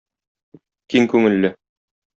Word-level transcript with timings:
Киң 0.95 1.07
күңелле 1.15 1.55